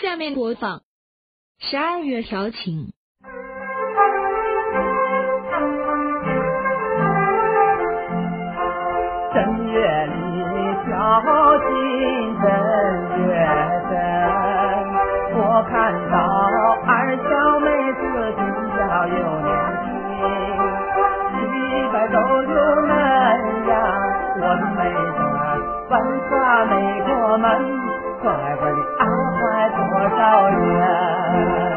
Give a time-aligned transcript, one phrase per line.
[0.00, 0.78] 下面播放
[1.58, 2.88] 《十二月调情》。
[9.34, 10.14] 正月里
[10.86, 10.88] 调
[11.60, 11.68] 情
[12.40, 12.48] 正
[13.28, 13.28] 月
[13.90, 13.92] 正，
[15.36, 16.16] 我看到
[16.86, 16.90] 二
[17.28, 17.28] 小
[17.60, 18.00] 妹子
[18.36, 18.40] 俊
[18.72, 19.14] 俏又
[19.44, 19.52] 年
[19.84, 19.92] 轻，
[21.44, 21.44] 一
[21.92, 22.56] 百都有
[22.86, 22.88] 门
[23.68, 23.72] 呀，
[24.40, 24.80] 我的妹
[25.12, 25.20] 子
[25.90, 25.92] 玩
[26.26, 26.30] 耍
[26.64, 26.72] 没
[27.02, 27.44] 过门，
[28.22, 28.24] 乖
[28.56, 28.80] 乖的
[30.00, 31.69] 多少年？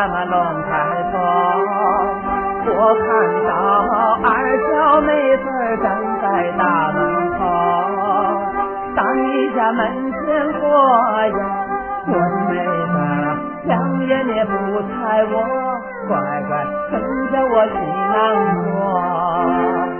[0.00, 0.70] 呀嘛龙抬
[1.12, 1.18] 头，
[2.72, 3.04] 我看
[3.44, 3.52] 到
[4.24, 4.32] 二
[4.72, 5.44] 小妹子
[5.82, 5.86] 站
[6.22, 6.24] 在
[6.56, 6.98] 大门
[7.36, 7.38] 口，
[8.96, 8.98] 当
[9.28, 10.18] 一家门前
[10.58, 10.64] 过
[11.26, 11.36] 呀，
[12.06, 12.16] 我的
[12.48, 12.96] 妹子
[13.66, 15.34] 两眼也不睬我，
[16.08, 16.16] 乖
[16.48, 16.92] 乖跟
[17.30, 17.76] 着我新
[18.08, 18.16] 郎
[18.64, 19.99] 过。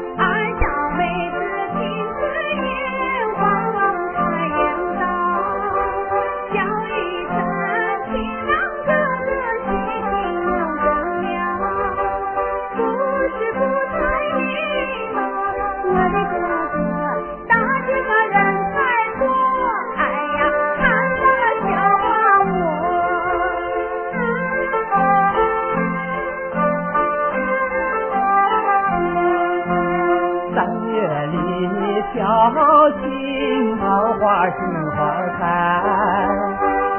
[34.41, 34.57] 花杏
[34.93, 34.97] 花
[35.39, 35.43] 开。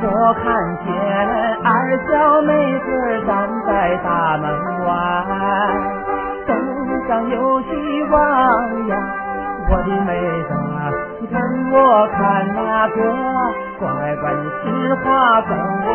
[0.04, 0.46] 我看
[0.86, 0.94] 见
[1.64, 1.68] 二
[2.08, 2.12] 小
[2.44, 2.86] 妹子
[3.26, 4.46] 站在大门
[4.86, 4.90] 外，
[6.46, 6.54] 东
[7.08, 8.18] 上有希望
[8.90, 8.94] 呀，
[9.72, 10.10] 我的妹
[10.44, 10.50] 子，
[11.20, 12.96] 你跟我看那个，
[13.80, 15.90] 乖乖你实话跟我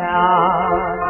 [0.00, 1.07] 讲。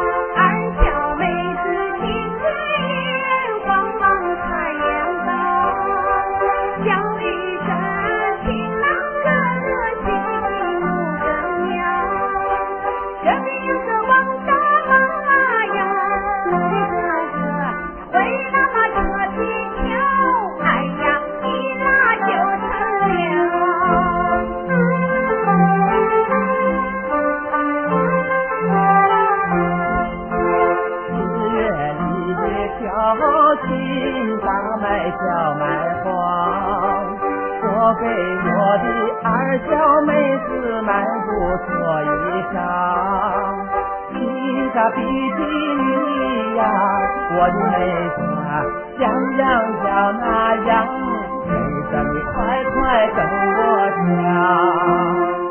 [35.19, 35.25] 小
[35.55, 35.61] 麦
[36.03, 36.07] 黄。
[37.61, 38.85] 我给我的
[39.23, 39.27] 二
[39.67, 39.69] 小
[40.05, 40.11] 妹
[40.47, 40.49] 子
[40.81, 40.89] 买
[41.25, 41.27] 不
[41.65, 41.67] 错
[42.03, 42.05] 衣
[42.53, 42.55] 裳，
[44.11, 44.13] 披
[44.69, 45.39] 个比基
[45.75, 45.81] 尼
[46.55, 46.61] 呀，
[47.31, 47.75] 我的妹
[48.15, 48.17] 子
[48.97, 49.01] 像
[49.37, 49.41] 样
[49.83, 49.87] 像
[50.19, 50.23] 那
[50.67, 50.69] 样，
[51.47, 51.49] 妹
[51.89, 52.33] 子你快
[52.73, 52.77] 快
[53.15, 53.17] 跟
[53.57, 53.59] 我
[53.97, 55.48] 讲。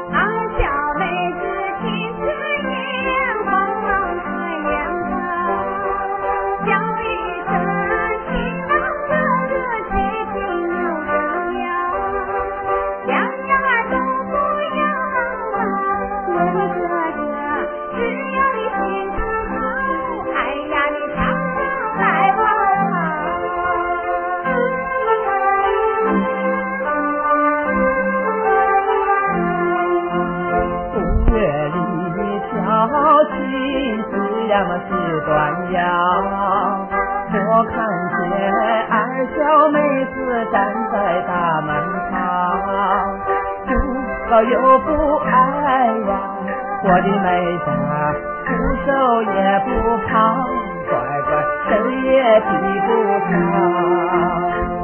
[44.43, 46.11] 又不爱呀，
[46.85, 47.27] 我的妹
[47.59, 47.67] 子
[48.47, 48.49] 不
[48.85, 48.89] 瘦
[49.23, 49.69] 也不
[50.09, 50.13] 胖，
[50.89, 50.93] 乖
[51.27, 51.31] 乖
[51.69, 51.71] 谁
[52.03, 52.09] 也
[52.41, 52.47] 比
[52.81, 52.89] 不
[53.31, 54.78] 上。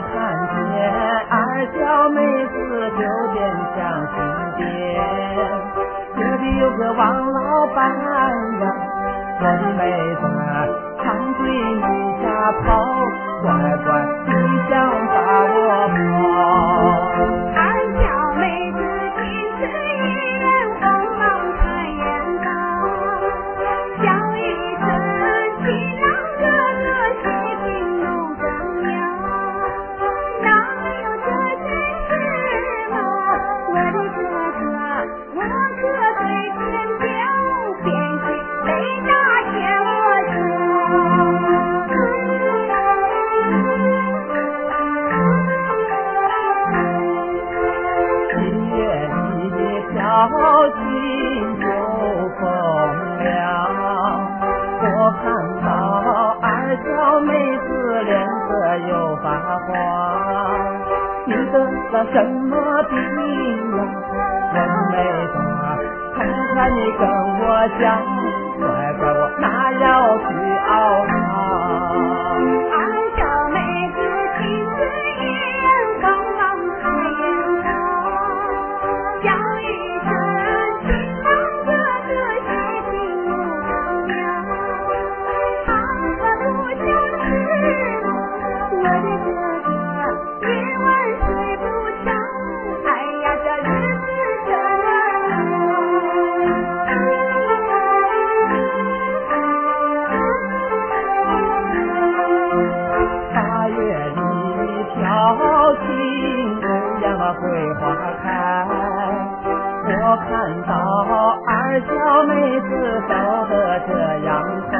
[0.00, 0.12] 看
[0.48, 0.54] 见
[1.28, 1.34] 二
[1.74, 1.78] 小
[2.10, 2.54] 妹子
[2.90, 3.00] 就
[3.32, 3.38] 变
[3.76, 3.78] 相
[4.10, 4.16] 亲
[4.56, 4.60] 爹，
[6.16, 7.00] 这里有个王
[7.32, 8.62] 老板呀，
[9.40, 9.80] 我的妹
[10.16, 10.22] 子
[11.02, 11.04] 长
[11.34, 11.40] 嘴
[12.64, 12.68] 跑，
[13.42, 13.48] 乖
[13.84, 13.88] 乖，
[14.26, 14.30] 你
[14.68, 14.72] 想
[15.08, 15.16] 把
[15.46, 15.58] 我
[17.54, 17.59] 跑？
[59.22, 59.26] 发
[59.66, 59.68] 慌。
[61.26, 61.58] 你得
[61.92, 62.50] 了什么
[62.84, 62.92] 病
[63.76, 63.78] 呀？
[64.52, 64.56] 我
[64.90, 64.94] 妹
[65.32, 65.34] 子，
[66.16, 66.18] 看
[66.54, 67.42] 看你跟我
[67.80, 67.84] 讲，
[107.34, 107.80] 桂花
[108.22, 108.26] 开。
[109.86, 110.28] 我看
[110.66, 110.70] 到
[111.46, 111.50] 二
[111.80, 111.88] 小
[112.24, 112.30] 妹
[112.60, 112.68] 子
[113.08, 113.10] 走
[113.48, 113.52] 得
[113.86, 113.90] 这
[114.24, 114.28] 样
[114.68, 114.72] 快，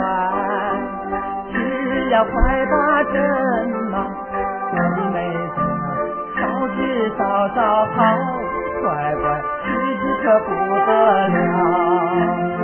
[1.53, 1.55] 只
[2.11, 2.31] 要快
[2.67, 2.73] 把
[3.05, 3.15] 针
[3.91, 3.95] 嘛，
[4.73, 5.17] 我的妹
[5.55, 5.59] 子
[6.37, 6.39] 烧
[6.77, 6.79] 纸
[7.19, 7.21] 烧
[7.55, 7.59] 烧
[7.97, 7.99] 好，
[8.83, 8.87] 乖
[9.17, 9.23] 乖
[9.65, 10.49] 日子可不
[10.87, 10.89] 得
[11.29, 12.60] 了。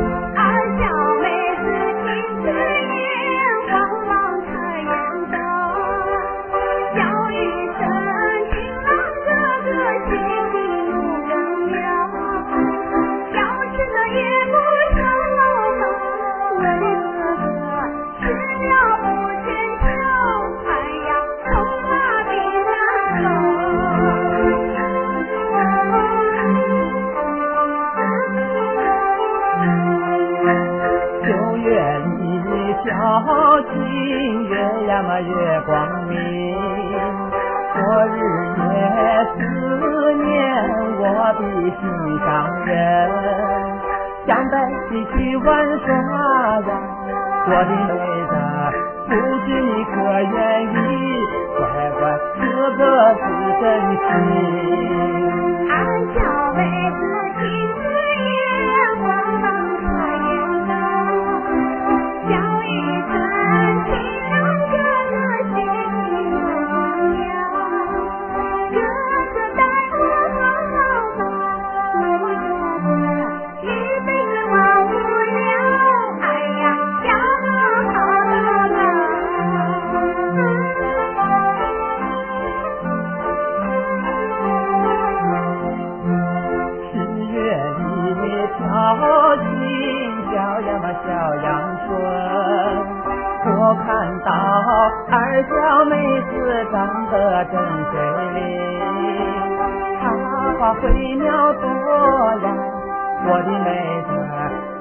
[34.96, 35.74] 月呀嘛月光
[36.08, 36.16] 明。
[37.74, 38.16] 昨日
[38.56, 38.64] 夜
[39.34, 39.38] 思
[40.14, 40.24] 念
[40.96, 41.02] 我
[41.34, 41.40] 的
[41.76, 41.80] 心
[42.24, 42.26] 上
[42.64, 42.70] 人，
[44.26, 44.54] 想带
[44.90, 45.44] 你去玩
[45.80, 45.86] 耍
[46.60, 46.68] 呀，
[47.46, 47.94] 我的妹
[48.30, 48.32] 子，
[49.06, 49.12] 不
[49.44, 49.94] 知你可
[50.32, 50.34] 愿
[50.64, 50.74] 意？
[51.58, 51.60] 乖
[51.98, 52.02] 乖，
[52.40, 52.44] 哥
[52.76, 52.80] 哥
[53.14, 53.22] 是
[53.60, 53.64] 真
[53.96, 54.00] 心。
[55.68, 55.72] 二
[56.14, 56.16] 小
[56.54, 56.58] 妹
[56.90, 56.98] 子
[57.38, 57.44] 金
[91.06, 91.46] 小阳
[91.86, 91.86] 春，
[93.46, 93.86] 我看
[94.24, 94.28] 到
[95.12, 95.14] 二
[95.44, 95.54] 小
[95.84, 96.30] 妹子
[96.72, 96.74] 长
[97.10, 97.14] 得
[97.44, 97.54] 真
[97.92, 97.94] 水
[98.34, 98.38] 灵，
[100.00, 100.02] 她
[100.58, 100.82] 花会
[101.14, 101.64] 鸟多
[102.42, 102.46] 呀，
[103.24, 103.66] 我的妹
[104.08, 104.10] 子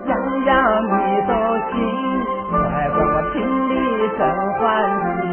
[0.08, 0.12] 样
[0.46, 0.90] 样你
[1.28, 1.32] 都
[1.70, 1.74] 行，
[2.52, 2.54] 乖
[2.90, 3.36] 乖我心
[3.70, 3.72] 里
[4.18, 4.20] 真
[4.54, 4.62] 欢
[5.22, 5.24] 喜。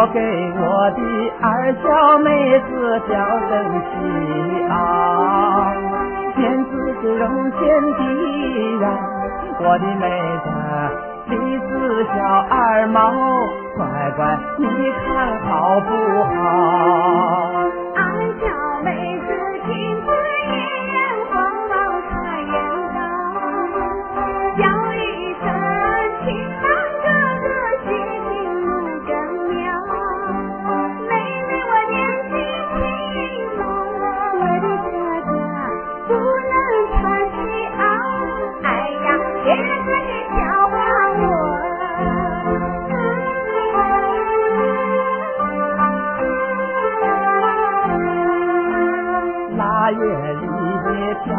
[0.00, 1.00] 我给我的
[1.42, 3.12] 二小妹子叫
[3.50, 3.52] 声
[3.84, 3.92] 喜
[4.70, 4.72] 啊，
[6.34, 6.70] 天子
[7.02, 7.60] 是容天
[7.98, 8.00] 地
[8.80, 8.88] 呀，
[9.60, 10.08] 我的妹
[10.42, 10.48] 子
[11.28, 12.16] 鼻子小
[12.48, 13.12] 二毛，
[13.76, 13.84] 乖
[14.16, 14.64] 乖你
[15.04, 15.92] 看好不
[16.32, 17.59] 好？
[49.90, 50.86] 八月里的
[51.24, 51.34] 调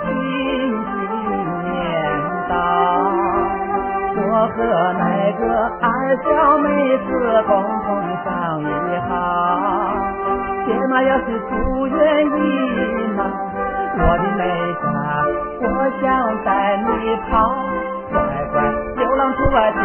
[0.00, 0.96] 情新
[1.68, 1.76] 年
[2.48, 2.56] 到，
[4.16, 4.56] 我和
[4.94, 5.04] 那
[5.38, 5.44] 个
[5.82, 5.86] 二
[6.24, 6.26] 小
[6.56, 7.06] 妹子
[7.46, 7.52] 共
[7.84, 7.86] 同
[8.24, 8.26] 商
[8.62, 8.64] 议
[9.06, 9.12] 好，
[10.64, 12.28] 爹妈要是不愿意
[13.16, 13.20] 呢，
[13.98, 14.40] 我的妹
[14.80, 14.82] 子，
[15.60, 15.68] 我
[16.00, 16.02] 想
[16.42, 16.48] 带
[16.78, 16.88] 你
[17.28, 17.32] 跑，
[18.10, 18.16] 乖
[18.50, 18.56] 乖，
[18.96, 19.83] 流浪兔啊别乱叫。